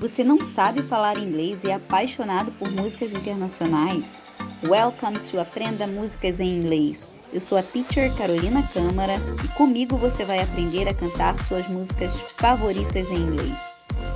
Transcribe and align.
Você 0.00 0.24
não 0.24 0.40
sabe 0.40 0.82
falar 0.82 1.18
inglês 1.18 1.62
e 1.62 1.68
é 1.68 1.74
apaixonado 1.74 2.50
por 2.52 2.70
músicas 2.70 3.12
internacionais? 3.12 4.22
Welcome 4.66 5.18
to 5.18 5.38
Aprenda 5.38 5.86
Músicas 5.86 6.40
em 6.40 6.56
Inglês. 6.56 7.06
Eu 7.30 7.38
sou 7.38 7.58
a 7.58 7.62
teacher 7.62 8.10
Carolina 8.16 8.66
Câmara 8.72 9.16
e 9.44 9.48
comigo 9.48 9.98
você 9.98 10.24
vai 10.24 10.40
aprender 10.40 10.88
a 10.88 10.94
cantar 10.94 11.38
suas 11.44 11.68
músicas 11.68 12.18
favoritas 12.38 13.10
em 13.10 13.16
inglês. 13.16 13.60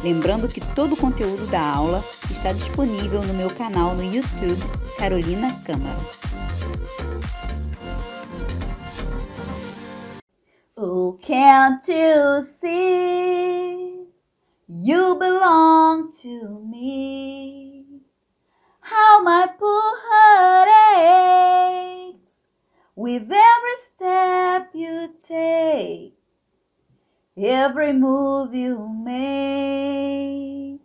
Lembrando 0.03 0.49
que 0.49 0.61
todo 0.75 0.95
o 0.95 0.97
conteúdo 0.97 1.47
da 1.49 1.61
aula 1.61 2.03
está 2.31 2.51
disponível 2.55 3.23
no 3.23 3.35
meu 3.35 3.51
canal 3.51 3.95
no 3.95 4.03
YouTube 4.03 4.63
Carolina 4.97 5.53
Câmara. 5.67 5.99
Oh, 10.79 11.19
can't 11.21 11.87
you 11.93 12.43
see? 12.43 13.94
You 14.67 15.17
belong 15.17 16.11
to 16.23 16.59
me. 16.59 17.85
How 18.81 19.23
my 19.23 19.47
poor 19.59 19.93
heart 20.09 20.69
aches 22.09 22.47
with 22.97 23.31
every 23.31 23.77
step 23.85 24.71
you 24.73 25.17
take, 25.21 26.15
every 27.37 27.93
move 27.93 28.55
you 28.55 28.89
make, 28.89 30.81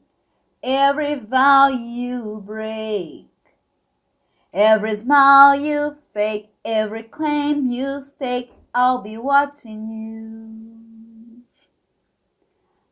every 0.61 1.15
vow 1.15 1.69
you 1.69 2.43
break, 2.45 3.27
every 4.53 4.97
smile 4.97 5.55
you 5.55 5.95
fake, 6.13 6.49
every 6.65 7.03
claim 7.03 7.71
you 7.71 8.01
stake. 8.01 8.51
I'll 8.75 9.01
be 9.01 9.15
watching 9.17 9.89
you. 9.89 10.38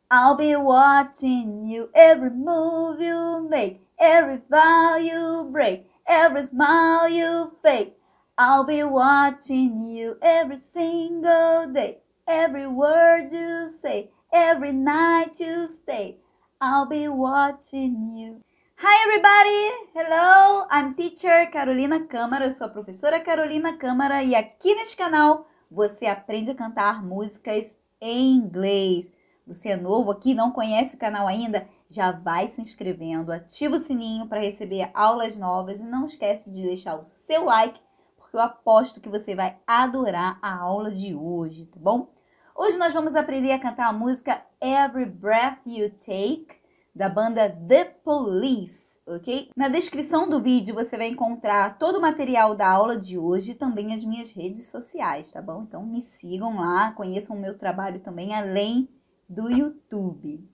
I'll 0.10 0.38
be 0.38 0.56
watching 0.56 1.68
you 1.68 1.90
every 1.94 2.30
move 2.30 3.02
you 3.02 3.46
make, 3.50 3.82
every 4.00 4.40
vow 4.50 4.96
you 4.96 5.50
break, 5.52 5.86
every 6.08 6.46
smile 6.46 7.10
you 7.10 7.52
fake. 7.62 7.98
I'll 8.38 8.64
be 8.64 8.84
watching 8.84 9.86
you 9.90 10.16
every 10.22 10.56
single 10.56 11.68
day, 11.74 11.98
every 12.26 12.68
word 12.68 13.34
you 13.34 13.70
say, 13.70 14.12
every 14.32 14.72
night 14.72 15.42
you 15.42 15.68
stay. 15.68 16.20
I'll 16.62 16.86
be 16.86 17.10
watching 17.10 18.10
you. 18.16 18.42
Hi 18.78 19.04
everybody! 19.04 19.90
Hello! 19.94 20.68
I'm 20.72 20.94
teacher 20.94 21.48
Carolina 21.52 22.08
Câmara, 22.08 22.46
eu 22.46 22.54
sou 22.54 22.68
a 22.68 22.70
professora 22.70 23.20
Carolina 23.20 23.76
Câmara 23.76 24.24
e 24.24 24.36
aqui 24.36 24.74
neste 24.74 24.96
canal 24.96 25.50
você 25.70 26.06
aprende 26.06 26.52
a 26.52 26.56
cantar 26.56 27.04
músicas 27.04 27.78
em 28.00 28.36
inglês. 28.36 29.12
Você 29.48 29.70
é 29.70 29.78
novo 29.78 30.12
aqui, 30.12 30.34
não 30.34 30.52
conhece 30.52 30.98
o 30.98 31.00
canal 31.00 31.26
ainda? 31.26 31.66
Já 31.88 32.12
vai 32.12 32.50
se 32.50 32.62
inscrevendo, 32.62 33.32
ativa 33.32 33.78
o 33.78 33.80
sininho 33.80 34.28
para 34.28 34.42
receber 34.42 34.92
aulas 34.94 35.38
novas 35.38 35.80
e 35.80 35.86
não 35.86 36.06
esquece 36.06 36.52
de 36.52 36.64
deixar 36.64 37.00
o 37.00 37.06
seu 37.06 37.46
like, 37.46 37.80
porque 38.18 38.36
eu 38.36 38.42
aposto 38.42 39.00
que 39.00 39.08
você 39.08 39.34
vai 39.36 39.58
adorar 39.66 40.38
a 40.42 40.54
aula 40.54 40.92
de 40.92 41.16
hoje, 41.16 41.66
tá 41.68 41.80
bom? 41.80 42.10
Hoje 42.54 42.78
nós 42.78 42.94
vamos 42.94 43.16
aprender 43.16 43.54
a 43.54 43.60
cantar 43.60 43.88
a 43.88 43.94
música 43.94 44.42
Every 44.60 45.06
Breath 45.06 45.60
You 45.66 45.92
Take 45.92 46.58
da 46.94 47.08
banda 47.08 47.50
The 47.50 47.86
Police, 47.86 49.00
ok? 49.08 49.50
Na 49.56 49.70
descrição 49.70 50.28
do 50.28 50.42
vídeo 50.42 50.76
você 50.76 50.98
vai 50.98 51.08
encontrar 51.08 51.78
todo 51.78 52.00
o 52.00 52.02
material 52.02 52.54
da 52.54 52.70
aula 52.70 53.00
de 53.00 53.18
hoje 53.18 53.52
e 53.52 53.56
também 53.56 53.94
as 53.94 54.04
minhas 54.04 54.30
redes 54.32 54.70
sociais, 54.70 55.32
tá 55.32 55.42
bom? 55.42 55.64
Então 55.64 55.86
me 55.86 56.02
sigam 56.02 56.58
lá, 56.58 56.92
conheçam 56.92 57.38
o 57.38 57.40
meu 57.40 57.58
trabalho 57.58 58.02
também 58.02 58.36
além 58.36 58.90
do 59.28 59.50
YouTube. 59.50 60.48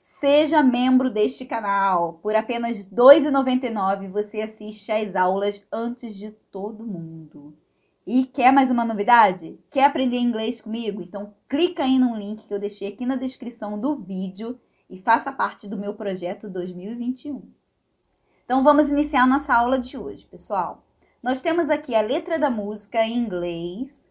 Seja 0.00 0.62
membro 0.62 1.10
deste 1.10 1.44
canal. 1.44 2.14
Por 2.22 2.36
apenas 2.36 2.84
R$ 2.84 2.90
2,99 2.94 4.10
você 4.10 4.42
assiste 4.42 4.92
às 4.92 5.16
aulas 5.16 5.66
antes 5.72 6.14
de 6.16 6.30
todo 6.50 6.86
mundo. 6.86 7.56
E 8.06 8.26
quer 8.26 8.52
mais 8.52 8.70
uma 8.70 8.84
novidade? 8.84 9.58
Quer 9.70 9.84
aprender 9.84 10.18
inglês 10.18 10.60
comigo? 10.60 11.00
Então 11.00 11.34
clica 11.48 11.84
aí 11.84 11.98
no 11.98 12.16
link 12.16 12.46
que 12.46 12.52
eu 12.52 12.58
deixei 12.58 12.88
aqui 12.88 13.06
na 13.06 13.16
descrição 13.16 13.80
do 13.80 13.96
vídeo 13.96 14.60
e 14.90 14.98
faça 14.98 15.32
parte 15.32 15.66
do 15.66 15.78
meu 15.78 15.94
projeto 15.94 16.50
2021. 16.50 17.42
Então 18.44 18.62
vamos 18.62 18.90
iniciar 18.90 19.26
nossa 19.26 19.54
aula 19.54 19.78
de 19.78 19.96
hoje, 19.96 20.26
pessoal. 20.26 20.84
Nós 21.22 21.40
temos 21.40 21.70
aqui 21.70 21.94
a 21.94 22.02
letra 22.02 22.38
da 22.38 22.50
música 22.50 23.02
em 23.02 23.16
inglês, 23.16 24.10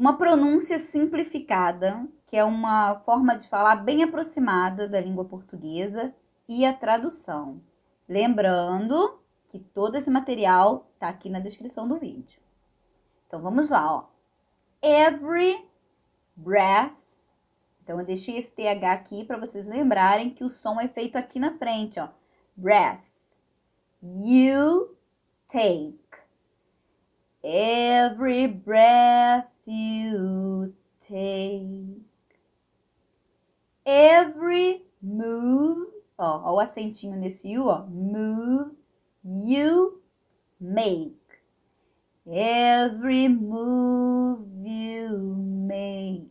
uma 0.00 0.16
pronúncia 0.16 0.78
simplificada, 0.78 2.08
que 2.24 2.34
é 2.34 2.42
uma 2.42 3.00
forma 3.00 3.36
de 3.36 3.46
falar 3.46 3.76
bem 3.76 4.02
aproximada 4.02 4.88
da 4.88 4.98
língua 4.98 5.26
portuguesa, 5.26 6.14
e 6.48 6.64
a 6.64 6.72
tradução. 6.72 7.60
Lembrando 8.08 9.20
que 9.46 9.58
todo 9.58 9.96
esse 9.96 10.10
material 10.10 10.90
está 10.94 11.08
aqui 11.08 11.28
na 11.28 11.38
descrição 11.38 11.86
do 11.86 11.98
vídeo. 11.98 12.40
Então 13.26 13.42
vamos 13.42 13.68
lá, 13.68 13.94
ó. 13.94 14.04
Every 14.82 15.68
breath 16.34 16.94
então, 17.82 17.98
eu 17.98 18.06
deixei 18.06 18.38
esse 18.38 18.52
TH 18.52 18.92
aqui 18.92 19.24
para 19.24 19.36
vocês 19.36 19.66
lembrarem 19.66 20.30
que 20.30 20.44
o 20.44 20.48
som 20.48 20.80
é 20.80 20.86
feito 20.86 21.16
aqui 21.16 21.40
na 21.40 21.58
frente, 21.58 21.98
ó. 21.98 22.08
Breath. 22.56 23.02
You 24.00 24.96
take. 25.48 25.98
Every 27.42 28.46
breath 28.46 29.48
you 29.64 30.74
take. 31.00 32.02
Every 33.86 34.82
move. 35.02 35.88
Ó, 36.18 36.42
ó 36.44 36.54
o 36.54 36.60
acentinho 36.60 37.16
nesse 37.16 37.56
U, 37.56 37.64
ó. 37.64 37.86
Move 37.86 38.72
you 39.24 40.02
make. 40.60 41.16
Every 42.26 43.28
move 43.28 44.46
you 44.62 45.34
make 45.66 46.30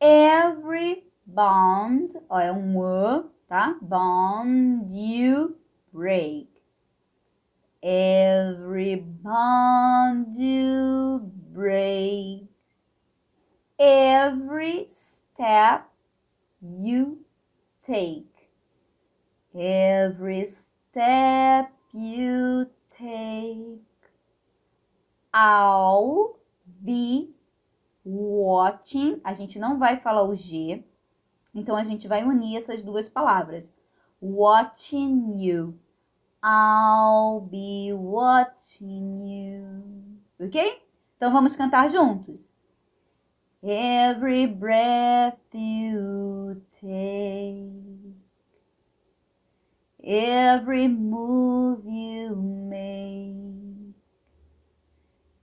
every 0.00 1.04
bond, 1.26 2.16
ó, 2.28 2.40
é 2.40 2.52
um 2.52 2.78
o, 2.78 3.24
tá? 3.48 3.76
Bond 3.80 4.86
you 4.88 5.56
break. 5.92 6.55
Every 7.88 8.96
bond 8.96 10.34
you 10.34 11.30
break. 11.52 12.48
Every 13.78 14.86
step 14.88 15.88
you 16.60 17.18
take. 17.84 18.50
Every 19.54 20.46
step 20.46 21.70
you 21.94 22.66
take. 22.90 23.78
I'll 25.32 26.40
be 26.82 27.30
watching, 28.04 29.20
a 29.22 29.32
gente 29.32 29.60
não 29.60 29.78
vai 29.78 29.96
falar 29.96 30.24
o 30.24 30.34
G, 30.34 30.82
então 31.54 31.76
a 31.76 31.84
gente 31.84 32.08
vai 32.08 32.24
unir 32.24 32.56
essas 32.56 32.82
duas 32.82 33.08
palavras. 33.08 33.72
Watching 34.20 35.40
you. 35.40 35.78
I'll 36.42 37.40
be 37.40 37.92
watching 37.92 39.26
you. 39.26 40.46
Ok? 40.46 40.82
Então 41.16 41.32
vamos 41.32 41.56
cantar 41.56 41.90
juntos. 41.90 42.52
Every 43.62 44.46
breath 44.46 45.38
you 45.52 46.62
take, 46.70 48.14
every 50.04 50.86
move 50.86 51.84
you 51.86 52.36
make. 52.36 53.94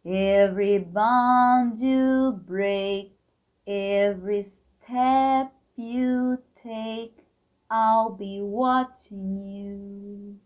Every 0.06 0.78
bond 0.78 1.80
you 1.80 2.40
break, 2.46 3.18
every 3.66 4.44
step 4.44 5.54
you 5.76 6.44
take, 6.54 7.26
I'll 7.70 8.12
be 8.12 8.42
watching 8.42 9.40
you. 9.40 10.43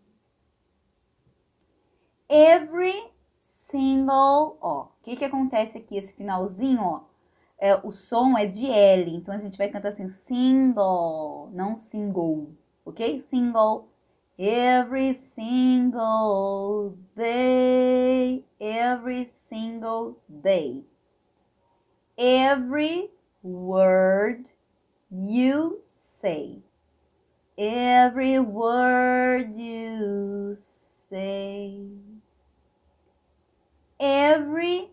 Every 2.28 3.10
single, 3.40 4.58
ó, 4.60 4.82
o 4.82 4.88
que 5.02 5.16
que 5.16 5.24
acontece 5.24 5.78
aqui, 5.78 5.96
esse 5.96 6.14
finalzinho, 6.14 6.82
ó, 6.82 7.00
é, 7.58 7.74
o 7.82 7.90
som 7.90 8.36
é 8.36 8.46
de 8.46 8.70
L, 8.70 9.16
então 9.16 9.34
a 9.34 9.38
gente 9.38 9.56
vai 9.58 9.68
cantar 9.68 9.88
assim, 9.88 10.08
single, 10.10 11.50
não 11.52 11.76
single, 11.78 12.50
ok? 12.84 13.20
Single, 13.22 13.88
every 14.38 15.14
single 15.14 16.96
day, 17.16 18.44
every 18.60 19.26
single 19.26 20.16
day. 20.28 20.84
Every 22.16 23.10
word 23.42 24.50
you 25.10 25.82
say, 25.88 26.62
every 27.56 28.38
word 28.38 29.56
you 29.56 30.54
say, 30.56 31.80
every 33.98 34.90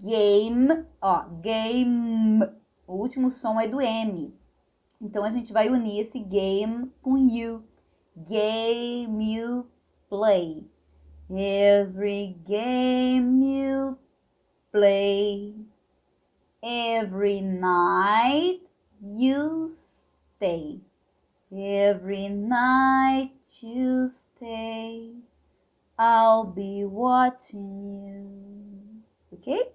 game, 0.00 0.86
ó, 1.00 1.24
game, 1.42 2.40
o 2.86 2.94
último 2.94 3.30
som 3.30 3.60
é 3.60 3.68
do 3.68 3.80
M. 3.80 4.34
Então 5.00 5.24
a 5.24 5.30
gente 5.30 5.52
vai 5.52 5.68
unir 5.68 6.00
esse 6.00 6.18
game 6.18 6.90
com 7.00 7.16
you. 7.16 7.64
Game 8.16 9.34
you 9.34 9.66
play. 10.08 10.68
Every 11.30 12.36
game 12.44 13.44
you 13.44 13.98
play. 14.72 15.54
Every 16.62 17.40
night 17.40 18.62
you 19.00 19.70
stay. 19.70 20.80
Every 21.50 22.28
night 22.28 23.32
you 23.62 24.08
stay. 24.08 25.29
I'll 26.02 26.46
be 26.46 26.82
watching 26.86 28.06
you. 28.06 29.02
Ok? 29.30 29.70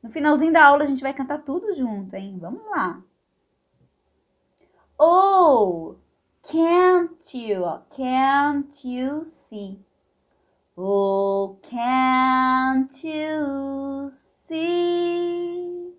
No 0.00 0.08
finalzinho 0.08 0.52
da 0.52 0.64
aula 0.64 0.84
a 0.84 0.86
gente 0.86 1.02
vai 1.02 1.12
cantar 1.12 1.38
tudo 1.38 1.74
junto, 1.74 2.14
hein? 2.14 2.38
Vamos 2.38 2.64
lá. 2.66 3.02
Oh, 4.96 5.96
can't 6.40 7.36
you, 7.36 7.64
can't 7.90 8.86
you 8.86 9.24
see? 9.24 9.84
Oh, 10.76 11.58
can't 11.62 13.04
you 13.04 14.08
see? 14.12 15.92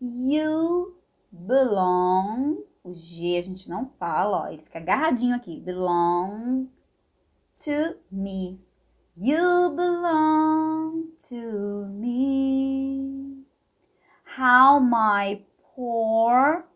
You 0.00 0.96
belong. 1.32 2.62
O 2.84 2.94
G 2.94 3.38
a 3.38 3.42
gente 3.42 3.68
não 3.68 3.88
fala, 3.88 4.42
ó, 4.42 4.46
ele 4.52 4.62
fica 4.62 4.78
agarradinho 4.78 5.34
aqui. 5.34 5.58
Belong 5.58 6.68
to 7.64 7.96
me. 8.10 8.58
You 9.16 9.72
belong 9.74 11.12
to 11.28 11.86
me. 11.88 13.44
How 14.36 14.78
my 14.78 15.42
poor 15.74 16.66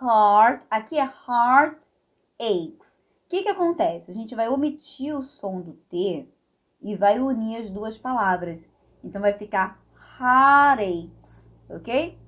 heart. 0.00 0.62
Aqui 0.70 0.98
é 0.98 1.04
heart 1.04 1.78
aches. 2.38 2.98
O 3.24 3.30
que, 3.30 3.42
que 3.42 3.48
acontece? 3.48 4.10
A 4.10 4.14
gente 4.14 4.34
vai 4.34 4.48
omitir 4.48 5.16
o 5.16 5.22
som 5.22 5.60
do 5.60 5.72
T 5.88 6.28
e 6.82 6.96
vai 6.96 7.18
unir 7.18 7.62
as 7.62 7.70
duas 7.70 7.96
palavras. 7.96 8.68
Então 9.02 9.20
vai 9.20 9.32
ficar 9.32 9.80
heartaches, 10.20 11.50
ok? 11.70 12.18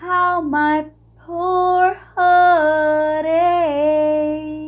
How 0.00 0.42
my 0.42 0.92
poor 1.26 1.94
heart 2.16 3.26
aches 3.26 4.67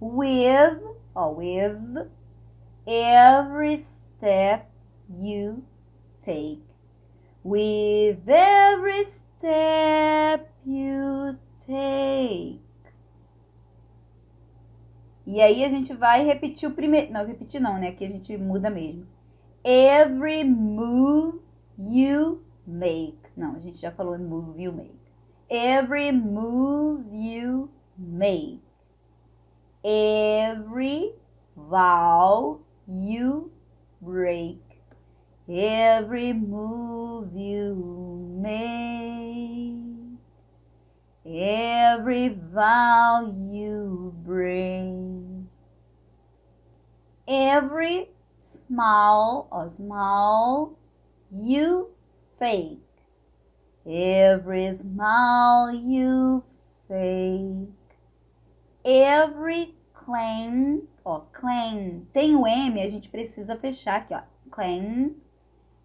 with 0.00 0.78
or 1.14 1.34
with 1.34 2.08
every 2.86 3.80
step 3.80 4.70
you 5.08 5.64
take. 6.22 6.62
With 7.42 8.28
every 8.28 9.04
step 9.04 10.52
you 10.64 11.38
take. 11.66 12.60
E 15.26 15.40
aí 15.40 15.64
a 15.64 15.68
gente 15.68 15.92
vai 15.92 16.24
repetir 16.24 16.68
o 16.68 16.72
primeiro. 16.72 17.12
Não, 17.12 17.26
repetir 17.26 17.60
não, 17.60 17.78
né? 17.78 17.88
Aqui 17.88 18.04
a 18.04 18.08
gente 18.08 18.36
muda 18.36 18.70
mesmo. 18.70 19.06
Every 19.64 20.44
move 20.44 21.40
you 21.76 22.42
make. 22.66 23.18
Não, 23.36 23.56
a 23.56 23.58
gente 23.58 23.80
já 23.80 23.90
falou 23.90 24.16
move 24.18 24.62
you 24.62 24.72
make. 24.72 24.94
Every 25.48 26.12
move 26.12 27.04
you 27.12 27.70
make. 27.98 28.65
Every 29.86 31.12
vow 31.56 32.58
you 32.88 33.52
break. 34.02 34.58
Every 35.48 36.32
move 36.32 37.32
you 37.36 38.36
make. 38.36 39.86
Every 41.24 42.28
vow 42.30 43.32
you 43.38 44.12
break. 44.24 45.46
Every 47.28 48.08
smile 48.40 49.46
or 49.52 49.70
smile 49.70 50.76
you 51.32 51.90
fake. 52.40 52.80
Every 53.88 54.74
smile 54.74 55.72
you 55.72 56.42
fake. 56.88 57.85
Every 58.88 59.74
claim, 59.92 60.86
ó, 61.04 61.22
claim, 61.32 62.06
tem 62.12 62.36
o 62.36 62.46
M, 62.46 62.80
a 62.80 62.88
gente 62.88 63.08
precisa 63.08 63.56
fechar 63.56 63.96
aqui, 63.96 64.14
ó. 64.14 64.22
Claim 64.48 65.16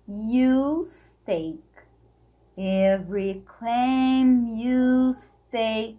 you 0.07 0.83
stake. 0.86 1.63
Every 2.56 3.44
claim 3.57 4.50
you 4.51 5.15
stake, 5.15 5.98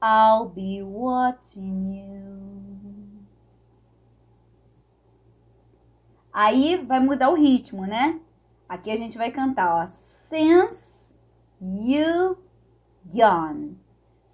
I'll 0.00 0.48
be 0.48 0.80
watching 0.80 1.92
you. 1.92 3.24
Aí 6.32 6.76
vai 6.76 7.00
mudar 7.00 7.30
o 7.30 7.34
ritmo, 7.34 7.84
né? 7.84 8.20
Aqui 8.68 8.92
a 8.92 8.96
gente 8.96 9.18
vai 9.18 9.32
cantar, 9.32 9.74
ó. 9.74 9.88
Since 9.88 11.16
you've 11.60 12.38
gone. 13.12 13.81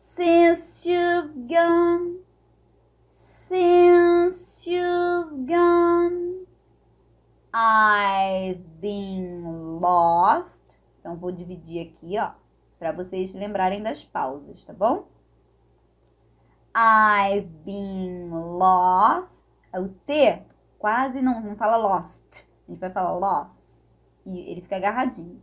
Since 0.01 0.89
you've 0.89 1.49
gone. 1.49 2.21
Since 3.11 4.71
you've 4.71 5.45
gone. 5.45 6.47
I've 7.53 8.63
been 8.81 9.43
lost. 9.81 10.79
Então, 11.01 11.17
vou 11.17 11.33
dividir 11.33 11.89
aqui, 11.89 12.17
ó, 12.17 12.31
para 12.79 12.93
vocês 12.93 13.35
lembrarem 13.35 13.83
das 13.83 14.05
pausas, 14.05 14.65
tá 14.65 14.73
bom? 14.73 15.09
I've 16.73 17.49
been 17.65 18.31
lost. 18.31 19.49
O 19.75 19.89
T 20.07 20.43
quase 20.79 21.21
não, 21.21 21.41
não 21.41 21.57
fala 21.57 21.77
lost. 21.77 22.47
A 22.69 22.71
gente 22.71 22.79
vai 22.79 22.91
falar 22.91 23.19
lost. 23.19 23.85
E 24.25 24.49
ele 24.49 24.61
fica 24.61 24.77
agarradinho. 24.77 25.43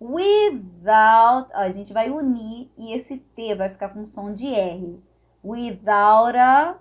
Without, 0.00 1.50
ó, 1.52 1.58
a 1.58 1.72
gente 1.72 1.92
vai 1.92 2.08
unir 2.08 2.70
e 2.78 2.92
esse 2.94 3.18
T 3.18 3.54
vai 3.54 3.68
ficar 3.68 3.88
com 3.88 4.06
som 4.06 4.32
de 4.32 4.46
R. 4.54 5.02
Without 5.42 6.36
a 6.36 6.78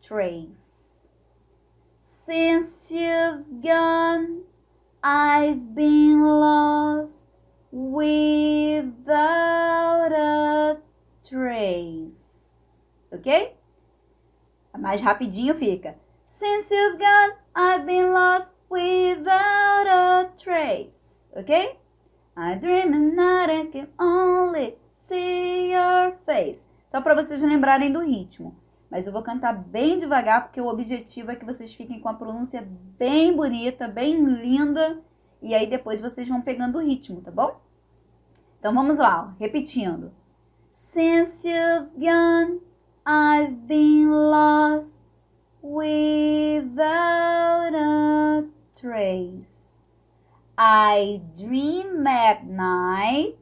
trace. 0.00 1.08
Since 2.02 2.92
you've 2.92 3.44
gone, 3.62 4.42
I've 5.02 5.74
been 5.74 6.22
lost 6.22 7.30
without 7.72 9.12
a 10.12 10.80
trace. 11.24 12.86
Ok? 13.12 13.56
Mais 14.78 15.00
rapidinho 15.00 15.54
fica. 15.54 15.96
Since 16.28 16.74
you've 16.74 16.98
gone, 16.98 17.34
I've 17.54 17.84
been 17.84 18.12
lost 18.12 18.52
without 18.68 19.86
a 19.86 20.30
trace. 20.36 21.28
Ok? 21.36 21.78
I 22.36 22.54
dream 22.54 23.14
night 23.14 23.50
I 23.50 23.66
can 23.66 23.88
only 23.98 24.76
see 24.94 25.72
your 25.72 26.16
face. 26.24 26.66
Só 26.88 27.00
para 27.00 27.14
vocês 27.14 27.42
lembrarem 27.42 27.92
do 27.92 28.00
ritmo. 28.00 28.56
Mas 28.90 29.06
eu 29.06 29.12
vou 29.12 29.22
cantar 29.22 29.52
bem 29.52 29.98
devagar, 29.98 30.44
porque 30.44 30.60
o 30.60 30.66
objetivo 30.66 31.30
é 31.30 31.36
que 31.36 31.44
vocês 31.44 31.74
fiquem 31.74 32.00
com 32.00 32.08
a 32.08 32.14
pronúncia 32.14 32.66
bem 32.98 33.34
bonita, 33.34 33.88
bem 33.88 34.22
linda. 34.22 35.00
E 35.40 35.54
aí 35.54 35.66
depois 35.66 36.00
vocês 36.00 36.28
vão 36.28 36.40
pegando 36.40 36.78
o 36.78 36.82
ritmo, 36.82 37.20
tá 37.20 37.30
bom? 37.30 37.60
Então 38.58 38.74
vamos 38.74 38.98
lá, 38.98 39.34
repetindo. 39.40 40.12
Since 40.74 41.48
you've 41.48 41.90
gone, 41.96 42.60
I've 43.06 43.56
been 43.66 44.10
lost 44.10 45.02
without 45.62 46.76
a 47.74 48.44
trace. 48.74 49.71
I 50.64 51.20
dream 51.34 52.06
at 52.06 52.44
night. 52.44 53.36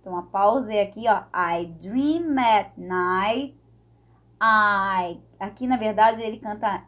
Então 0.00 0.16
a 0.16 0.22
pausa 0.22 0.74
é 0.74 0.82
aqui, 0.82 1.04
ó. 1.06 1.22
I 1.32 1.66
dream 1.66 2.36
at 2.36 2.72
night. 2.76 3.54
I. 4.42 5.20
Aqui 5.38 5.68
na 5.68 5.76
verdade 5.76 6.20
ele 6.20 6.38
canta 6.38 6.82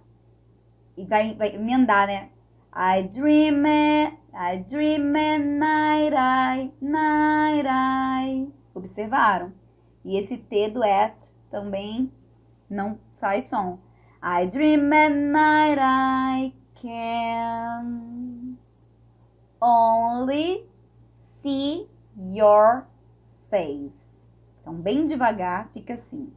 e 0.97 1.05
vai, 1.05 1.35
vai 1.37 1.55
emendar, 1.55 2.09
né? 2.09 2.31
I 2.75 3.05
dream 3.05 3.65
at, 3.65 4.15
I 4.35 4.59
dream 4.69 5.15
at 5.15 5.39
night, 5.39 6.17
I, 6.17 6.73
night, 6.81 7.69
I. 7.69 8.49
Observaram? 8.75 9.53
E 10.05 10.19
esse 10.19 10.37
T 10.37 10.71
do 10.71 10.83
at 10.83 11.15
também 11.49 12.11
não 12.69 12.99
sai 13.13 13.41
som. 13.41 13.79
I 14.21 14.47
dream 14.47 14.93
at 14.93 15.15
night, 15.15 15.81
I 15.81 16.55
can 16.75 18.40
only 19.61 20.65
see 21.13 21.89
your 22.17 22.87
face. 23.51 24.27
Então, 24.61 24.75
bem 24.75 25.07
devagar, 25.07 25.69
fica 25.73 25.95
assim. 25.95 26.33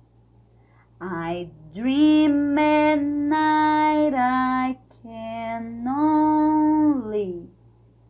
I 1.00 1.50
dream 1.74 2.58
at 2.58 3.02
night, 3.02 4.14
I 4.16 4.78
can 5.02 5.86
only 5.88 7.50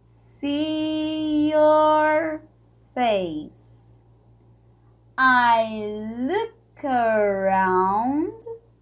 see 0.08 1.52
your 1.52 2.42
face. 2.94 4.04
I 5.18 6.16
look 6.20 6.84
around, 6.84 8.34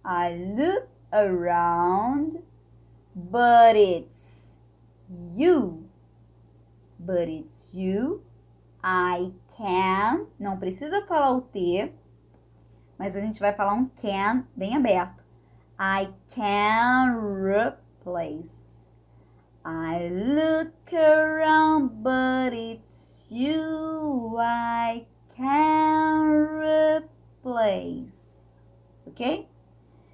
I 0.04 0.34
look 0.34 0.88
around, 1.12 2.42
but 3.14 3.76
it's 3.76 4.58
you. 5.36 5.91
But 7.04 7.28
it's 7.28 7.70
you. 7.74 8.22
I 8.82 9.32
can. 9.56 10.26
Não 10.38 10.56
precisa 10.56 11.04
falar 11.06 11.32
o 11.32 11.40
T, 11.40 11.92
mas 12.98 13.16
a 13.16 13.20
gente 13.20 13.40
vai 13.40 13.52
falar 13.52 13.74
um 13.74 13.88
can 13.88 14.44
bem 14.56 14.76
aberto. 14.76 15.22
I 15.78 16.12
can 16.34 17.16
replace. 17.42 18.88
I 19.64 20.08
look 20.08 20.92
around, 20.92 21.90
but 22.02 22.52
it's 22.52 23.26
you 23.30 24.36
I 24.38 25.06
can 25.36 27.02
replace. 27.42 28.60
Ok? 29.06 29.48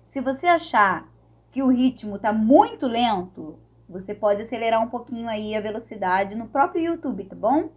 Se 0.06 0.20
você 0.22 0.46
achar 0.46 1.06
que 1.50 1.62
o 1.62 1.68
ritmo 1.68 2.16
está 2.16 2.32
muito 2.32 2.86
lento, 2.86 3.58
você 3.88 4.14
pode 4.14 4.42
acelerar 4.42 4.82
um 4.82 4.88
pouquinho 4.88 5.28
aí 5.28 5.54
a 5.54 5.60
velocidade 5.60 6.34
no 6.34 6.48
próprio 6.48 6.82
YouTube, 6.82 7.24
tá 7.24 7.34
bom? 7.34 7.70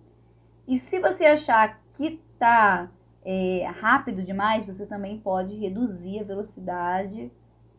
E 0.68 0.78
se 0.78 1.00
você 1.00 1.26
achar 1.26 1.82
que 1.94 2.22
tá 2.38 2.90
é, 3.24 3.66
rápido 3.80 4.22
demais, 4.22 4.66
você 4.66 4.86
também 4.86 5.20
pode 5.20 5.56
reduzir 5.56 6.20
a 6.20 6.24
velocidade 6.24 7.32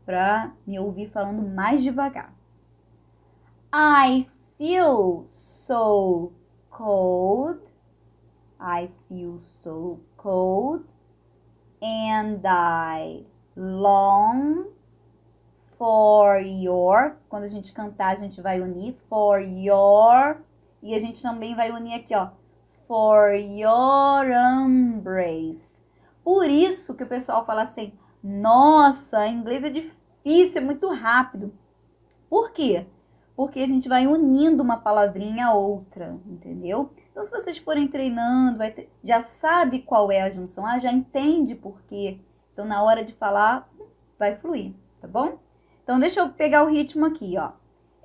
para 0.05 0.53
me 0.67 0.79
ouvir 0.79 1.09
falando 1.11 1.43
mais 1.43 1.83
devagar. 1.83 2.35
I 3.75 4.27
feel 4.59 5.25
so 5.27 6.33
cold. 6.71 7.61
I 8.61 8.91
feel 9.09 9.41
so 9.41 10.01
cold. 10.17 10.85
And 11.81 12.41
I 12.45 13.25
long 13.57 14.67
for 15.83 16.41
your. 16.41 17.17
Quando 17.29 17.43
a 17.43 17.49
gente 17.49 17.73
cantar, 17.73 18.13
a 18.13 18.17
gente 18.17 18.41
vai 18.41 18.61
unir 18.61 18.95
for 19.09 19.41
your. 19.41 20.37
E 20.81 20.95
a 20.95 21.01
gente 21.01 21.21
também 21.21 21.57
vai 21.57 21.73
unir 21.73 21.95
aqui, 21.95 22.15
ó. 22.15 22.29
For 22.87 23.33
your 23.35 24.25
embrace. 24.31 25.83
Por 26.23 26.49
isso 26.49 26.95
que 26.95 27.03
o 27.03 27.09
pessoal 27.09 27.45
fala 27.45 27.63
assim: 27.65 27.93
nossa, 28.23 29.27
inglês 29.27 29.65
é 29.65 29.71
difícil, 29.71 30.63
é 30.63 30.65
muito 30.65 30.89
rápido. 30.89 31.53
Por 32.31 32.53
quê? 32.53 32.87
Porque 33.35 33.59
a 33.59 33.67
gente 33.67 33.89
vai 33.89 34.07
unindo 34.07 34.63
uma 34.63 34.77
palavrinha 34.77 35.47
a 35.47 35.55
outra, 35.55 36.17
entendeu? 36.25 36.93
Então, 37.11 37.25
se 37.25 37.31
vocês 37.33 37.59
forem 37.59 37.89
treinando, 37.89 38.59
ter, 38.59 38.89
já 39.03 39.25
sabe 39.25 39.81
qual 39.81 40.13
é 40.13 40.23
a 40.23 40.31
junção 40.31 40.65
A, 40.65 40.79
já 40.79 40.93
entende 40.93 41.57
por 41.57 41.83
quê. 41.89 42.21
Então, 42.53 42.65
na 42.65 42.85
hora 42.85 43.05
de 43.05 43.13
falar, 43.13 43.69
vai 44.17 44.37
fluir, 44.37 44.75
tá 45.01 45.09
bom? 45.09 45.39
Então, 45.83 45.99
deixa 45.99 46.21
eu 46.21 46.29
pegar 46.31 46.65
o 46.65 46.69
ritmo 46.69 47.07
aqui, 47.07 47.37
ó. 47.37 47.53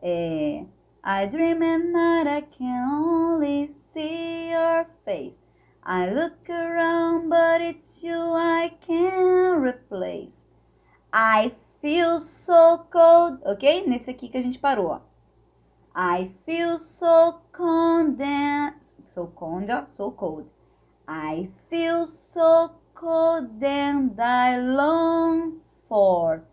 É, 0.01 0.65
I 1.03 1.27
dream 1.27 1.61
at 1.63 1.83
night, 1.83 2.27
I 2.27 2.41
can 2.41 2.89
only 2.91 3.69
see 3.69 4.51
your 4.51 4.85
face. 5.05 5.39
I 5.85 6.13
look 6.13 6.49
around, 6.49 7.29
but 7.29 7.61
it's 7.61 8.03
you 8.03 8.33
I 8.35 8.71
can't 8.81 9.63
replace. 9.63 10.45
I 11.13 11.53
feel 11.81 12.19
so 12.19 12.79
cold, 12.91 13.39
ok? 13.45 13.87
Nesse 13.87 14.09
aqui 14.09 14.27
que 14.27 14.37
a 14.37 14.41
gente 14.41 14.59
parou, 14.59 14.87
ó. 14.87 15.01
I 15.95 16.31
feel 16.45 16.77
so 16.77 17.41
cold 17.53 18.21
and 18.21 18.73
so 19.13 19.27
cold, 19.27 19.67
so 19.87 20.11
cold. 20.11 20.49
I 21.07 21.49
feel 21.69 22.05
so 22.05 22.71
cold 22.93 23.63
and 23.63 24.19
I 24.19 24.57
long 24.57 25.61
for 25.87 26.43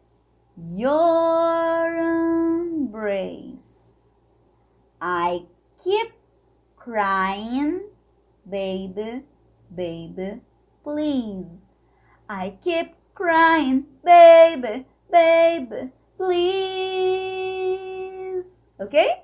your 0.56 1.96
embrace. 2.66 4.12
I 5.00 5.46
keep 5.76 6.12
crying 6.76 7.80
baby, 8.48 9.24
baby, 9.74 10.40
please. 10.82 11.62
I 12.28 12.56
keep 12.60 12.94
crying, 13.14 13.86
baby, 14.04 14.86
baby, 15.10 15.90
please. 16.16 16.44
Ok? 18.78 19.22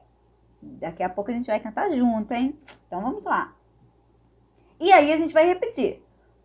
Daqui 0.63 1.03
a 1.03 1.09
pouco 1.09 1.31
a 1.31 1.35
gente 1.35 1.47
vai 1.47 1.61
cantar 1.61 1.91
junto, 1.91 2.33
hein? 2.33 2.59
Então 2.87 3.01
vamos 3.01 3.25
lá. 3.25 3.55
E 4.79 4.93
aí 4.93 5.13
a 5.13 5.17
gente 5.17 5.33
vai 5.35 5.47
repetir. 5.47 6.03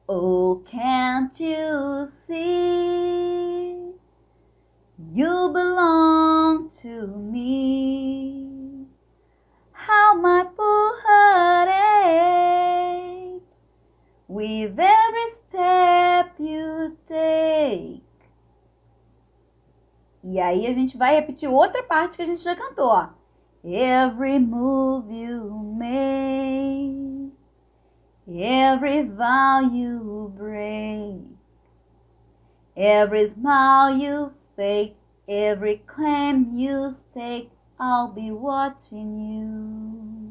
Oh, 0.07 0.61
can't 0.65 1.43
you 1.43 2.05
see? 2.07 3.74
You 5.15 5.49
belong 5.53 6.69
to 6.81 7.07
me. 7.07 8.85
How 9.71 10.13
my 10.13 10.43
poor 10.43 10.99
heart 11.07 11.69
aches 13.39 13.61
with 14.27 14.77
every 14.77 15.29
step 15.37 16.35
you 16.37 16.97
take. 17.07 18.03
E 20.21 20.37
aí 20.37 20.67
a 20.67 20.73
gente 20.73 20.97
vai 20.97 21.15
repetir 21.15 21.49
outra 21.49 21.81
parte 21.81 22.17
que 22.17 22.23
a 22.23 22.25
gente 22.25 22.43
já 22.43 22.53
cantou, 22.53 22.89
ó. 22.89 23.07
Every 23.63 24.37
move 24.37 25.09
you 25.13 25.49
make, 25.77 27.31
every 28.27 29.03
vow 29.03 29.61
you 29.61 30.33
break, 30.35 31.21
every 32.75 33.25
smile 33.29 33.97
you 33.97 34.33
fake, 34.57 34.97
every 35.27 35.83
claim 35.87 36.51
you 36.53 36.91
stake, 36.91 37.51
I'll 37.79 38.07
be 38.07 38.31
watching 38.31 39.19
you. 39.19 40.25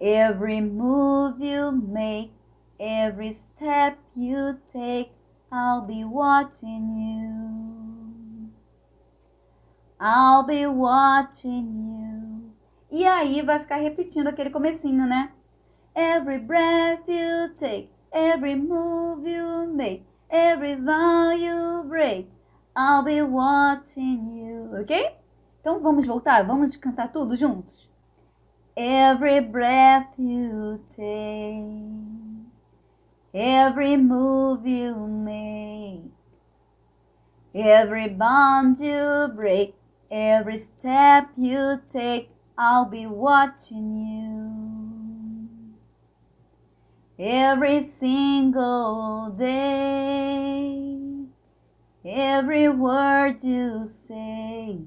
Every 0.00 0.60
move 0.60 1.40
you 1.40 1.72
make, 1.72 2.32
every 2.78 3.32
step 3.32 3.98
you 4.16 4.58
take, 4.72 5.12
I'll 5.52 5.82
be 5.82 6.04
watching 6.04 6.96
you. 6.96 8.50
I'll 10.00 10.46
be 10.46 10.66
watching 10.66 11.66
you. 11.98 12.50
E 12.90 13.06
aí 13.06 13.42
vai 13.42 13.58
ficar 13.58 13.76
repetindo 13.76 14.28
aquele 14.28 14.50
comecinho, 14.50 15.06
né? 15.06 15.32
Every 15.94 16.38
breath 16.38 17.06
you 17.06 17.54
take, 17.58 17.90
every 18.10 18.56
move 18.56 19.28
you 19.28 19.66
make, 19.66 20.04
every 20.30 20.76
vow 20.76 21.32
you 21.32 21.84
break, 21.88 22.28
I'll 22.76 23.02
be 23.02 23.20
watching 23.22 24.36
you, 24.36 24.80
ok? 24.80 25.16
Então 25.60 25.80
vamos 25.80 26.06
voltar, 26.06 26.46
vamos 26.46 26.76
cantar 26.76 27.10
tudo 27.12 27.36
juntos. 27.36 27.90
Every 28.76 29.40
breath 29.40 30.18
you 30.18 30.80
take, 30.88 31.74
every 33.34 33.96
move 33.96 34.66
you 34.66 34.96
make, 35.06 36.12
every 37.54 38.08
bond 38.08 38.78
you 38.80 39.28
break, 39.34 39.74
every 40.10 40.56
step 40.56 41.28
you 41.36 41.80
take, 41.92 42.30
I'll 42.56 42.86
be 42.86 43.06
watching 43.06 43.96
you. 43.96 44.70
Every 47.18 47.82
single 47.82 49.28
day, 49.36 51.19
every 52.10 52.68
word 52.68 53.42
you 53.44 53.86
say. 53.86 54.80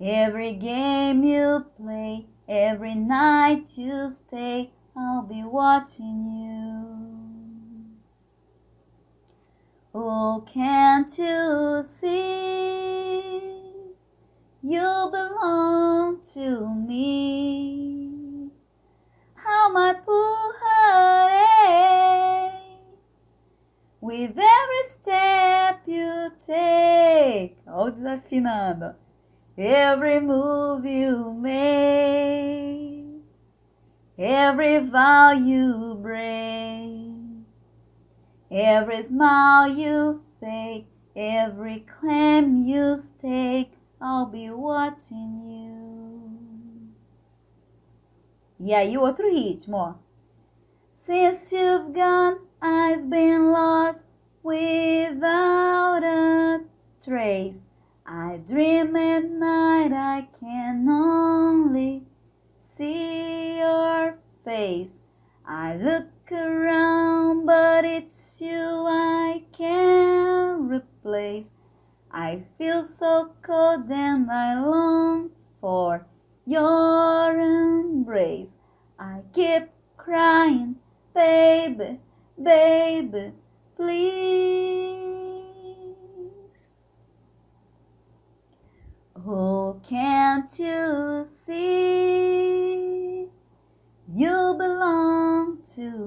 Every 0.00 0.52
game 0.52 1.24
you 1.24 1.66
play, 1.76 2.26
every 2.48 2.94
night 2.94 3.76
you 3.76 4.10
stay, 4.10 4.70
I'll 4.96 5.22
be 5.22 5.42
watching 5.42 6.30
you. 6.32 6.86
Oh, 9.94 10.44
can't 10.46 11.18
you 11.18 11.82
see? 11.84 13.26
You 14.62 15.08
belong 15.10 16.20
to 16.34 16.74
me. 16.74 18.50
How 19.34 19.72
my 19.72 19.94
poor 19.94 20.54
heart 20.60 21.32
aches 21.32 22.25
with 24.06 24.38
every 24.38 24.84
step 24.84 25.82
you 25.84 26.30
take. 26.40 27.58
Olha 27.66 27.88
o 27.88 27.90
desafinando. 27.90 28.94
Every 29.58 30.20
move 30.20 30.86
you 30.86 31.34
make, 31.34 33.24
every 34.16 34.78
vow 34.78 35.32
you 35.32 35.98
break, 36.00 37.46
every 38.48 39.02
smile 39.02 39.68
you 39.70 40.22
fake, 40.38 40.86
every 41.16 41.80
claim 41.80 42.58
you 42.64 42.98
stake, 42.98 43.72
I'll 44.00 44.26
be 44.26 44.50
watching 44.50 45.42
you. 45.48 46.36
E 48.60 48.72
aí 48.72 48.96
outro 48.96 49.26
ritmo. 49.26 49.98
Since 50.94 51.52
you've 51.52 51.92
gone, 51.92 52.45
I've 52.60 53.10
been 53.10 53.52
lost 53.52 54.06
without 54.42 56.02
a 56.02 56.64
trace. 57.04 57.66
I 58.06 58.38
dream 58.46 58.96
at 58.96 59.30
night, 59.30 59.92
I 59.92 60.28
can 60.40 60.88
only 60.88 62.04
see 62.58 63.58
your 63.58 64.18
face. 64.44 65.00
I 65.46 65.76
look 65.76 66.32
around, 66.32 67.46
but 67.46 67.84
it's 67.84 68.40
you 68.40 68.86
I 68.86 69.44
can't 69.52 70.70
replace. 70.70 71.52
I 72.10 72.44
feel 72.56 72.84
so 72.84 73.32
cold 73.42 73.90
and 73.90 74.30
I 74.30 74.54
long 74.60 75.30
for 75.60 76.06
your 76.46 77.40
embrace. 77.40 78.54
I 78.98 79.20
keep 79.32 79.68
crying, 79.96 80.76
baby, 81.14 82.00
baby, 82.42 83.32
please. 83.76 84.96
Oh, 89.26 89.80
can't 89.88 90.58
you 90.58 91.26
see? 91.30 93.26
You 94.12 94.54
belong 94.56 95.58
to 95.74 96.05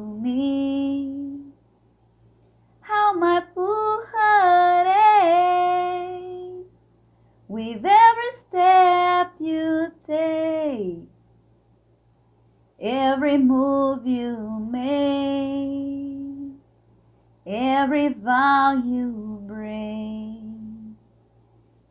vow 18.69 18.83
you 18.83 19.41
bring, 19.47 20.95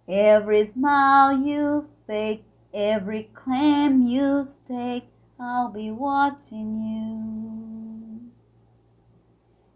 every 0.08 0.64
smile 0.64 1.32
you 1.32 1.88
fake, 2.06 2.44
every 2.73 3.30
claim 3.35 4.06
you 4.06 4.44
stake. 4.44 5.08
I'll 5.40 5.70
be 5.70 5.90
watching 5.90 6.82
you. 6.82 8.20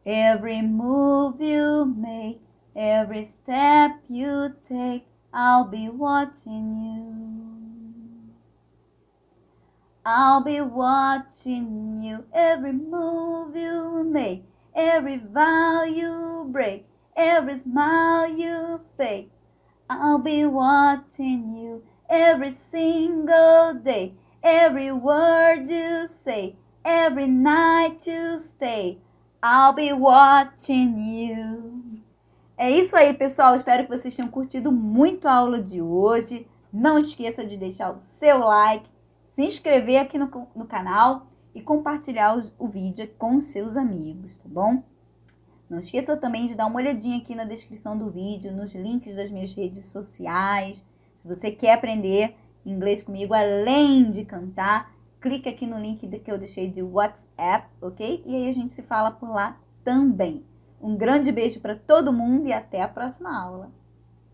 Every 0.05 0.61
move 0.63 1.41
you 1.41 1.85
make, 1.97 2.41
every 2.75 3.25
step 3.25 4.01
you 4.09 4.57
take, 4.65 5.07
I'll 5.33 5.65
be 5.65 5.89
watching 5.89 6.77
you. 6.77 7.33
I'll 10.05 10.43
be 10.43 10.61
watching 10.61 12.03
you. 12.03 12.25
Every 12.33 12.73
move 12.73 13.55
you 13.55 14.03
make, 14.03 14.45
every 14.75 15.19
vow 15.19 15.85
you 15.85 16.49
break, 16.51 16.87
every 17.17 17.59
smile 17.59 18.29
you 18.29 18.81
fake. 18.97 19.31
I'll 19.89 20.19
be 20.19 20.47
watching 20.47 21.57
you 21.57 21.85
every 22.09 22.53
single 22.53 23.75
day. 23.75 24.15
Every 24.43 24.91
word 24.91 25.71
you 25.71 26.09
say, 26.09 26.57
every 26.85 27.29
night 27.29 28.07
you 28.07 28.39
stay, 28.41 28.99
I'll 29.43 29.73
be 29.73 29.93
watching 29.93 30.99
you. 30.99 32.03
É 32.57 32.71
isso 32.71 32.97
aí, 32.97 33.15
pessoal. 33.15 33.55
Espero 33.55 33.85
que 33.85 33.97
vocês 33.97 34.15
tenham 34.15 34.31
curtido 34.31 34.73
muito 34.73 35.27
a 35.27 35.35
aula 35.35 35.61
de 35.61 35.81
hoje. 35.81 36.47
Não 36.73 36.99
esqueça 36.99 37.45
de 37.45 37.57
deixar 37.57 37.93
o 37.93 38.01
seu 38.01 38.39
like, 38.39 38.89
se 39.35 39.43
inscrever 39.43 40.01
aqui 40.01 40.19
no, 40.19 40.31
no 40.55 40.67
canal 40.67 41.27
e 41.55 41.61
compartilhar 41.61 42.39
o, 42.39 42.51
o 42.59 42.67
vídeo 42.67 43.09
com 43.19 43.41
seus 43.41 43.77
amigos, 43.77 44.39
tá 44.39 44.49
bom? 44.49 44.83
Não 45.73 45.79
esqueça 45.79 46.19
também 46.19 46.47
de 46.47 46.55
dar 46.55 46.67
uma 46.67 46.77
olhadinha 46.77 47.17
aqui 47.17 47.35
na 47.35 47.45
descrição 47.45 47.97
do 47.97 48.11
vídeo, 48.11 48.53
nos 48.53 48.75
links 48.75 49.15
das 49.15 49.31
minhas 49.31 49.55
redes 49.55 49.87
sociais. 49.87 50.85
Se 51.17 51.27
você 51.27 51.51
quer 51.51 51.73
aprender 51.73 52.37
inglês 52.63 53.03
comigo, 53.03 53.33
além 53.33 54.11
de 54.11 54.23
cantar, 54.23 54.93
clica 55.19 55.49
aqui 55.49 55.67
no 55.67 55.81
link 55.81 56.07
que 56.07 56.31
eu 56.31 56.37
deixei 56.37 56.69
de 56.69 56.83
WhatsApp, 56.83 57.69
ok? 57.81 58.23
E 58.27 58.37
aí 58.37 58.51
a 58.51 58.53
gente 58.53 58.71
se 58.71 58.83
fala 58.83 59.11
por 59.11 59.31
lá 59.31 59.59
também. 59.83 60.45
Um 60.79 60.95
grande 60.95 61.33
beijo 61.33 61.59
para 61.59 61.75
todo 61.75 62.13
mundo 62.13 62.49
e 62.49 62.53
até 62.53 62.83
a 62.83 62.89
próxima 62.89 63.35
aula. 63.35 63.73